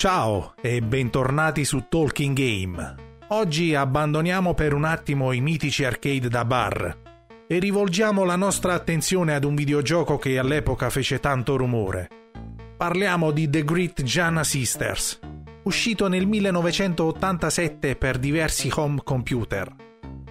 Ciao 0.00 0.54
e 0.60 0.80
bentornati 0.80 1.64
su 1.64 1.86
Talking 1.88 2.36
Game. 2.36 2.94
Oggi 3.30 3.74
abbandoniamo 3.74 4.54
per 4.54 4.72
un 4.72 4.84
attimo 4.84 5.32
i 5.32 5.40
mitici 5.40 5.82
arcade 5.82 6.28
da 6.28 6.44
bar 6.44 6.98
e 7.48 7.58
rivolgiamo 7.58 8.22
la 8.22 8.36
nostra 8.36 8.74
attenzione 8.74 9.34
ad 9.34 9.42
un 9.42 9.56
videogioco 9.56 10.16
che 10.16 10.38
all'epoca 10.38 10.88
fece 10.88 11.18
tanto 11.18 11.56
rumore. 11.56 12.08
Parliamo 12.76 13.32
di 13.32 13.50
The 13.50 13.64
Great 13.64 14.02
Jana 14.04 14.44
Sisters, 14.44 15.18
uscito 15.64 16.06
nel 16.06 16.28
1987 16.28 17.96
per 17.96 18.18
diversi 18.18 18.70
home 18.72 19.00
computer. 19.02 19.68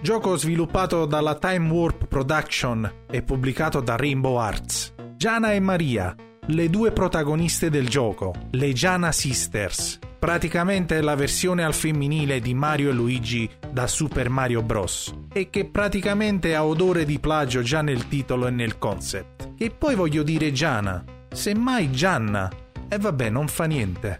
Gioco 0.00 0.34
sviluppato 0.36 1.04
dalla 1.04 1.34
Time 1.34 1.70
Warp 1.70 2.06
Production 2.06 3.04
e 3.10 3.20
pubblicato 3.20 3.80
da 3.80 3.96
Rainbow 3.96 4.36
Arts. 4.36 4.94
Jana 5.18 5.52
e 5.52 5.60
Maria, 5.60 6.16
le 6.50 6.70
due 6.70 6.92
protagoniste 6.92 7.68
del 7.68 7.88
gioco, 7.88 8.32
le 8.52 8.72
Jana 8.72 9.12
Sisters, 9.12 9.98
praticamente 10.18 11.02
la 11.02 11.14
versione 11.14 11.62
al 11.62 11.74
femminile 11.74 12.40
di 12.40 12.54
Mario 12.54 12.88
e 12.88 12.94
Luigi 12.94 13.50
da 13.70 13.86
Super 13.86 14.30
Mario 14.30 14.62
Bros. 14.62 15.14
e 15.30 15.50
che 15.50 15.66
praticamente 15.66 16.54
ha 16.54 16.64
odore 16.64 17.04
di 17.04 17.18
plagio 17.18 17.60
già 17.60 17.82
nel 17.82 18.08
titolo 18.08 18.46
e 18.46 18.50
nel 18.50 18.78
concept. 18.78 19.50
E 19.58 19.70
poi 19.70 19.94
voglio 19.94 20.22
dire 20.22 20.50
Giana, 20.50 21.04
semmai 21.30 21.90
Gianna, 21.90 22.50
e 22.88 22.96
vabbè 22.96 23.28
non 23.28 23.46
fa 23.46 23.66
niente. 23.66 24.16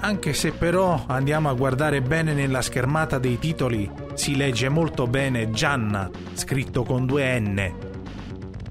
Anche 0.00 0.32
se 0.32 0.50
però 0.50 1.04
andiamo 1.06 1.50
a 1.50 1.54
guardare 1.54 2.02
bene 2.02 2.34
nella 2.34 2.62
schermata 2.62 3.18
dei 3.18 3.38
titoli, 3.38 3.88
si 4.14 4.34
legge 4.34 4.68
molto 4.68 5.06
bene 5.06 5.50
Gianna, 5.50 6.10
scritto 6.32 6.82
con 6.82 7.06
due 7.06 7.38
N, 7.38 7.89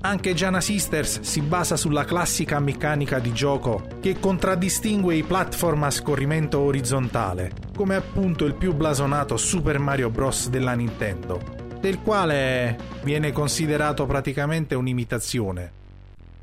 anche 0.02 0.34
Jana 0.34 0.62
Sisters 0.62 1.21
si 1.21 1.41
basa 1.41 1.76
sulla 1.76 2.05
classica 2.05 2.59
meccanica 2.59 3.20
di 3.20 3.34
gioco 3.34 3.88
che 3.99 4.17
contraddistingue 4.20 5.16
i 5.16 5.23
platform 5.23 5.84
a 5.84 5.91
scorrimento 5.91 6.59
orizzontale, 6.59 7.52
come 7.75 7.95
appunto 7.95 8.45
il 8.45 8.53
più 8.53 8.73
blasonato 8.73 9.36
Super 9.36 9.78
Mario 9.80 10.09
Bros. 10.09 10.50
della 10.50 10.73
Nintendo, 10.73 11.41
del 11.81 12.00
quale 12.00 12.78
viene 13.03 13.31
considerato 13.33 14.06
praticamente 14.06 14.73
un'imitazione. 14.75 15.72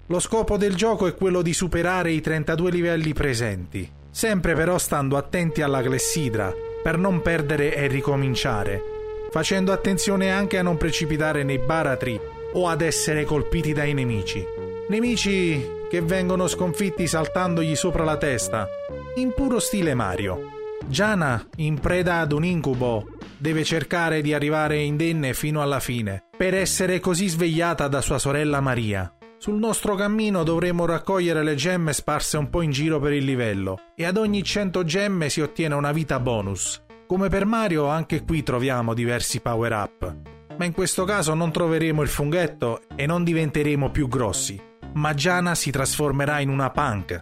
Lo 0.08 0.20
scopo 0.20 0.56
del 0.56 0.74
gioco 0.74 1.06
è 1.06 1.14
quello 1.14 1.40
di 1.40 1.52
superare 1.52 2.12
i 2.12 2.20
32 2.20 2.70
livelli 2.70 3.12
presenti, 3.12 3.90
sempre 4.10 4.54
però 4.54 4.76
stando 4.78 5.16
attenti 5.16 5.62
alla 5.62 5.82
clessidra 5.82 6.52
per 6.82 6.98
non 6.98 7.22
perdere 7.22 7.74
e 7.74 7.88
ricominciare, 7.88 8.82
facendo 9.30 9.72
attenzione 9.72 10.30
anche 10.30 10.58
a 10.58 10.62
non 10.62 10.76
precipitare 10.76 11.42
nei 11.42 11.58
baratri 11.58 12.34
o 12.52 12.68
ad 12.68 12.80
essere 12.80 13.24
colpiti 13.24 13.72
dai 13.72 13.94
nemici. 13.94 14.44
Nemici 14.88 15.74
che 15.88 16.00
vengono 16.00 16.46
sconfitti 16.46 17.06
saltandogli 17.06 17.74
sopra 17.74 18.04
la 18.04 18.16
testa, 18.16 18.68
in 19.16 19.32
puro 19.34 19.58
stile 19.58 19.94
Mario. 19.94 20.52
Giana, 20.86 21.44
in 21.56 21.78
preda 21.80 22.20
ad 22.20 22.32
un 22.32 22.44
incubo, 22.44 23.06
deve 23.36 23.64
cercare 23.64 24.20
di 24.20 24.32
arrivare 24.32 24.78
indenne 24.78 25.34
fino 25.34 25.62
alla 25.62 25.80
fine, 25.80 26.24
per 26.36 26.54
essere 26.54 27.00
così 27.00 27.28
svegliata 27.28 27.88
da 27.88 28.00
sua 28.00 28.18
sorella 28.18 28.60
Maria. 28.60 29.12
Sul 29.38 29.58
nostro 29.58 29.94
cammino 29.94 30.42
dovremo 30.42 30.86
raccogliere 30.86 31.42
le 31.42 31.54
gemme 31.54 31.92
sparse 31.92 32.36
un 32.36 32.48
po' 32.48 32.62
in 32.62 32.70
giro 32.70 32.98
per 33.00 33.12
il 33.12 33.24
livello, 33.24 33.78
e 33.94 34.04
ad 34.04 34.16
ogni 34.16 34.42
100 34.42 34.84
gemme 34.84 35.28
si 35.28 35.40
ottiene 35.40 35.74
una 35.74 35.92
vita 35.92 36.20
bonus. 36.20 36.82
Come 37.06 37.28
per 37.28 37.44
Mario, 37.44 37.86
anche 37.86 38.24
qui 38.24 38.42
troviamo 38.42 38.94
diversi 38.94 39.40
power 39.40 39.72
up 39.72 40.34
ma 40.56 40.64
in 40.64 40.72
questo 40.72 41.04
caso 41.04 41.34
non 41.34 41.52
troveremo 41.52 42.02
il 42.02 42.08
funghetto 42.08 42.82
e 42.94 43.06
non 43.06 43.24
diventeremo 43.24 43.90
più 43.90 44.08
grossi. 44.08 44.60
Ma 44.94 45.14
Giana 45.14 45.54
si 45.54 45.70
trasformerà 45.70 46.40
in 46.40 46.48
una 46.48 46.70
punk, 46.70 47.18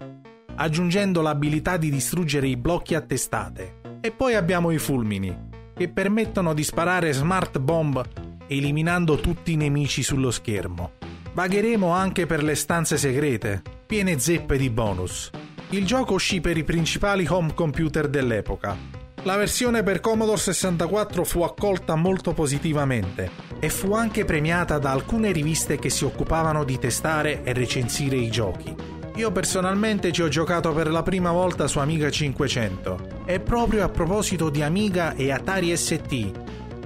aggiungendo 0.56 1.22
l'abilità 1.22 1.76
di 1.76 1.90
distruggere 1.90 2.46
i 2.46 2.56
blocchi 2.56 2.94
a 2.94 3.00
testate. 3.00 3.80
E 4.00 4.10
poi 4.12 4.34
abbiamo 4.34 4.70
i 4.70 4.78
fulmini, 4.78 5.48
che 5.74 5.88
permettono 5.88 6.54
di 6.54 6.62
sparare 6.62 7.12
smart 7.12 7.58
bomb 7.58 8.02
eliminando 8.46 9.16
tutti 9.16 9.52
i 9.52 9.56
nemici 9.56 10.02
sullo 10.02 10.30
schermo. 10.30 10.92
Vagheremo 11.32 11.88
anche 11.88 12.26
per 12.26 12.42
le 12.42 12.54
stanze 12.54 12.96
segrete, 12.96 13.62
piene 13.86 14.18
zeppe 14.18 14.56
di 14.56 14.70
bonus. 14.70 15.30
Il 15.70 15.84
gioco 15.86 16.14
uscì 16.14 16.40
per 16.40 16.56
i 16.56 16.62
principali 16.62 17.26
home 17.28 17.54
computer 17.54 18.08
dell'epoca, 18.08 18.76
la 19.24 19.36
versione 19.36 19.82
per 19.82 20.00
Commodore 20.00 20.36
64 20.36 21.24
fu 21.24 21.42
accolta 21.42 21.94
molto 21.94 22.34
positivamente 22.34 23.30
e 23.58 23.70
fu 23.70 23.94
anche 23.94 24.26
premiata 24.26 24.78
da 24.78 24.90
alcune 24.90 25.32
riviste 25.32 25.78
che 25.78 25.88
si 25.88 26.04
occupavano 26.04 26.62
di 26.62 26.78
testare 26.78 27.42
e 27.42 27.54
recensire 27.54 28.16
i 28.16 28.30
giochi. 28.30 28.74
Io 29.16 29.32
personalmente 29.32 30.12
ci 30.12 30.20
ho 30.20 30.28
giocato 30.28 30.72
per 30.72 30.90
la 30.90 31.02
prima 31.02 31.32
volta 31.32 31.66
su 31.68 31.78
Amiga 31.78 32.10
500 32.10 33.22
e 33.24 33.40
proprio 33.40 33.84
a 33.84 33.88
proposito 33.88 34.50
di 34.50 34.62
Amiga 34.62 35.14
e 35.14 35.32
Atari 35.32 35.74
ST. 35.74 36.30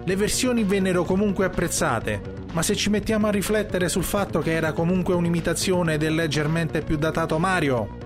Le 0.04 0.16
versioni 0.16 0.62
vennero 0.62 1.02
comunque 1.02 1.44
apprezzate, 1.44 2.20
ma 2.52 2.62
se 2.62 2.76
ci 2.76 2.88
mettiamo 2.88 3.26
a 3.26 3.32
riflettere 3.32 3.88
sul 3.88 4.04
fatto 4.04 4.38
che 4.38 4.52
era 4.52 4.72
comunque 4.72 5.14
un'imitazione 5.14 5.96
del 5.96 6.14
leggermente 6.14 6.82
più 6.82 6.96
datato 6.96 7.38
Mario, 7.38 7.96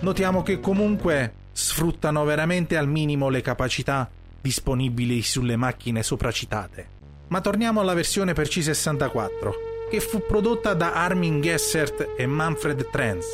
notiamo 0.00 0.42
che 0.42 0.60
comunque 0.60 1.40
sfruttano 1.52 2.24
veramente 2.24 2.76
al 2.76 2.88
minimo 2.88 3.28
le 3.28 3.42
capacità 3.42 4.10
disponibili 4.40 5.22
sulle 5.22 5.56
macchine 5.56 6.02
sopracitate. 6.02 7.00
Ma 7.28 7.40
torniamo 7.40 7.80
alla 7.80 7.94
versione 7.94 8.32
per 8.32 8.48
C64, 8.48 9.50
che 9.90 10.00
fu 10.00 10.24
prodotta 10.26 10.74
da 10.74 10.94
Armin 10.94 11.40
Gessert 11.40 12.14
e 12.16 12.26
Manfred 12.26 12.90
Trenz, 12.90 13.26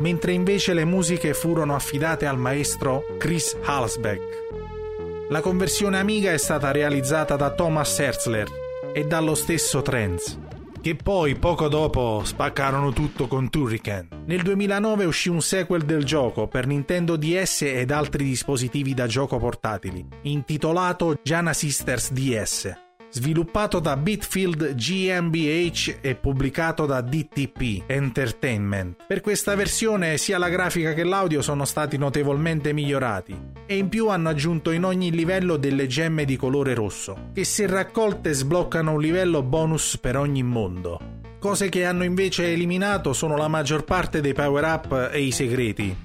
mentre 0.00 0.32
invece 0.32 0.74
le 0.74 0.84
musiche 0.84 1.34
furono 1.34 1.74
affidate 1.74 2.26
al 2.26 2.38
maestro 2.38 3.04
Chris 3.18 3.56
Halsbeck. 3.64 4.42
La 5.30 5.40
conversione 5.40 5.98
Amiga 5.98 6.32
è 6.32 6.38
stata 6.38 6.70
realizzata 6.70 7.36
da 7.36 7.50
Thomas 7.50 7.98
Herzler 7.98 8.48
e 8.92 9.04
dallo 9.06 9.34
stesso 9.34 9.82
Trenz 9.82 10.38
che 10.84 10.96
poi 10.96 11.34
poco 11.34 11.68
dopo 11.68 12.20
spaccarono 12.24 12.92
tutto 12.92 13.26
con 13.26 13.48
Turrican. 13.48 14.24
Nel 14.26 14.42
2009 14.42 15.06
uscì 15.06 15.30
un 15.30 15.40
sequel 15.40 15.80
del 15.80 16.04
gioco 16.04 16.46
per 16.46 16.66
Nintendo 16.66 17.16
DS 17.16 17.62
ed 17.62 17.90
altri 17.90 18.24
dispositivi 18.24 18.92
da 18.92 19.06
gioco 19.06 19.38
portatili, 19.38 20.06
intitolato 20.24 21.18
Jana 21.22 21.54
Sisters 21.54 22.12
DS 22.12 22.83
sviluppato 23.14 23.78
da 23.78 23.96
Bitfield 23.96 24.74
GmbH 24.74 25.98
e 26.00 26.16
pubblicato 26.16 26.84
da 26.84 27.00
DTP 27.00 27.84
Entertainment. 27.86 29.04
Per 29.06 29.20
questa 29.20 29.54
versione 29.54 30.18
sia 30.18 30.36
la 30.36 30.48
grafica 30.48 30.94
che 30.94 31.04
l'audio 31.04 31.40
sono 31.40 31.64
stati 31.64 31.96
notevolmente 31.96 32.72
migliorati 32.72 33.38
e 33.66 33.76
in 33.76 33.88
più 33.88 34.08
hanno 34.08 34.30
aggiunto 34.30 34.72
in 34.72 34.84
ogni 34.84 35.12
livello 35.12 35.56
delle 35.56 35.86
gemme 35.86 36.24
di 36.24 36.36
colore 36.36 36.74
rosso, 36.74 37.28
che 37.32 37.44
se 37.44 37.68
raccolte 37.68 38.32
sbloccano 38.32 38.94
un 38.94 39.00
livello 39.00 39.44
bonus 39.44 39.96
per 39.96 40.16
ogni 40.16 40.42
mondo. 40.42 40.98
Cose 41.38 41.68
che 41.68 41.84
hanno 41.84 42.02
invece 42.02 42.52
eliminato 42.52 43.12
sono 43.12 43.36
la 43.36 43.46
maggior 43.46 43.84
parte 43.84 44.20
dei 44.20 44.32
power 44.32 44.64
up 44.64 45.10
e 45.12 45.22
i 45.22 45.30
segreti, 45.30 45.96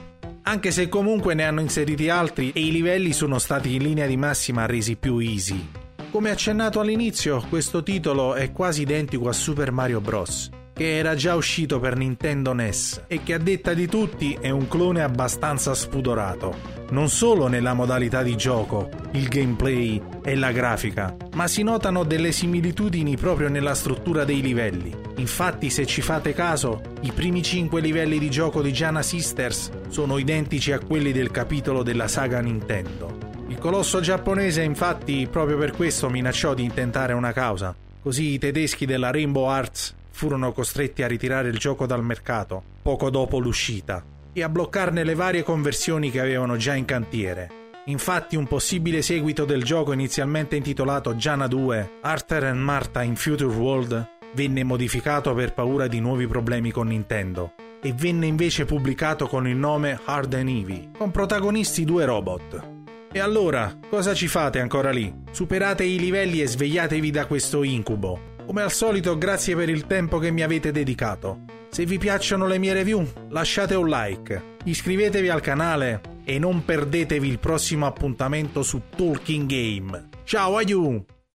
anche 0.43 0.69
se 0.69 0.87
comunque 0.89 1.33
ne 1.33 1.45
hanno 1.45 1.61
inseriti 1.61 2.07
altri 2.07 2.51
e 2.51 2.59
i 2.59 2.71
livelli 2.71 3.13
sono 3.13 3.39
stati 3.39 3.73
in 3.73 3.81
linea 3.81 4.05
di 4.05 4.15
massima 4.15 4.67
resi 4.67 4.95
più 4.95 5.17
easy. 5.17 5.78
Come 6.11 6.31
accennato 6.31 6.79
all'inizio, 6.79 7.45
questo 7.49 7.83
titolo 7.83 8.33
è 8.33 8.51
quasi 8.51 8.81
identico 8.81 9.29
a 9.29 9.31
Super 9.31 9.71
Mario 9.71 10.01
Bros., 10.01 10.49
che 10.73 10.97
era 10.97 11.13
già 11.13 11.35
uscito 11.35 11.79
per 11.79 11.95
Nintendo 11.97 12.51
NES 12.51 13.03
e 13.05 13.21
che 13.21 13.35
a 13.35 13.37
detta 13.37 13.75
di 13.75 13.87
tutti 13.87 14.35
è 14.41 14.49
un 14.49 14.67
clone 14.67 15.03
abbastanza 15.03 15.75
spudorato. 15.75 16.77
Non 16.89 17.09
solo 17.09 17.45
nella 17.45 17.75
modalità 17.75 18.23
di 18.23 18.35
gioco, 18.35 18.89
il 19.11 19.27
gameplay 19.27 20.01
e 20.23 20.35
la 20.35 20.51
grafica, 20.51 21.15
ma 21.35 21.47
si 21.47 21.61
notano 21.61 22.03
delle 22.03 22.31
similitudini 22.31 23.15
proprio 23.15 23.47
nella 23.47 23.75
struttura 23.75 24.23
dei 24.23 24.41
livelli. 24.41 24.91
Infatti, 25.17 25.69
se 25.69 25.85
ci 25.85 26.01
fate 26.01 26.33
caso, 26.33 26.81
i 27.01 27.11
primi 27.11 27.43
5 27.43 27.79
livelli 27.81 28.17
di 28.17 28.31
gioco 28.31 28.63
di 28.63 28.71
Jana 28.71 29.03
Sisters 29.03 29.69
sono 29.89 30.17
identici 30.17 30.71
a 30.71 30.79
quelli 30.79 31.11
del 31.11 31.29
capitolo 31.29 31.83
della 31.83 32.07
saga 32.07 32.39
Nintendo. 32.39 33.28
Il 33.59 33.65
colosso 33.65 33.99
giapponese 33.99 34.61
infatti 34.61 35.27
proprio 35.29 35.57
per 35.57 35.73
questo 35.73 36.09
minacciò 36.09 36.53
di 36.53 36.63
intentare 36.63 37.11
una 37.11 37.33
causa. 37.33 37.75
Così 38.01 38.31
i 38.31 38.37
tedeschi 38.37 38.85
della 38.85 39.11
Rainbow 39.11 39.47
Arts 39.47 39.93
furono 40.11 40.53
costretti 40.53 41.03
a 41.03 41.07
ritirare 41.07 41.49
il 41.49 41.57
gioco 41.57 41.85
dal 41.85 42.01
mercato 42.01 42.63
poco 42.81 43.09
dopo 43.09 43.37
l'uscita 43.37 44.01
e 44.31 44.43
a 44.43 44.47
bloccarne 44.47 45.03
le 45.03 45.13
varie 45.13 45.43
conversioni 45.43 46.09
che 46.09 46.21
avevano 46.21 46.55
già 46.55 46.73
in 46.73 46.85
cantiere. 46.85 47.49
Infatti 47.87 48.37
un 48.37 48.47
possibile 48.47 49.01
seguito 49.01 49.43
del 49.43 49.65
gioco 49.65 49.91
inizialmente 49.91 50.55
intitolato 50.55 51.15
Jana 51.15 51.47
2 51.47 51.97
Arthur 51.99 52.45
and 52.45 52.61
Martha 52.61 53.03
in 53.03 53.17
Future 53.17 53.53
World 53.53 54.07
venne 54.35 54.63
modificato 54.63 55.33
per 55.33 55.53
paura 55.53 55.87
di 55.87 55.99
nuovi 55.99 56.27
problemi 56.27 56.71
con 56.71 56.87
Nintendo 56.87 57.55
e 57.81 57.91
venne 57.91 58.25
invece 58.25 58.63
pubblicato 58.63 59.27
con 59.27 59.49
il 59.49 59.57
nome 59.57 59.99
Hard 60.05 60.33
and 60.33 60.47
Eevee, 60.47 60.91
con 60.97 61.11
protagonisti 61.11 61.83
due 61.83 62.05
robot. 62.05 62.78
E 63.11 63.19
allora, 63.19 63.75
cosa 63.89 64.13
ci 64.13 64.27
fate 64.27 64.59
ancora 64.59 64.91
lì? 64.91 65.11
Superate 65.31 65.83
i 65.83 65.97
livelli 65.97 66.41
e 66.41 66.47
svegliatevi 66.47 67.09
da 67.09 67.25
questo 67.25 67.63
incubo. 67.63 68.35
Come 68.45 68.61
al 68.61 68.71
solito, 68.71 69.17
grazie 69.17 69.55
per 69.55 69.67
il 69.67 69.87
tempo 69.87 70.19
che 70.19 70.29
mi 70.29 70.43
avete 70.43 70.71
dedicato. 70.71 71.39
Se 71.69 71.85
vi 71.85 71.97
piacciono 71.97 72.45
le 72.45 72.59
mie 72.59 72.73
review, 72.73 73.05
lasciate 73.29 73.73
un 73.73 73.89
like, 73.89 74.57
iscrivetevi 74.63 75.29
al 75.29 75.41
canale 75.41 76.01
e 76.23 76.37
non 76.37 76.63
perdetevi 76.63 77.27
il 77.27 77.39
prossimo 77.39 77.87
appuntamento 77.87 78.61
su 78.61 78.81
Talking 78.95 79.47
Game. 79.47 80.09
Ciao, 80.23 80.57
aiu! 80.57 81.03